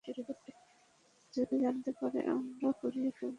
[1.33, 3.27] যদি জানতে পারে আমরা পুড়িয়ে ফেলছি।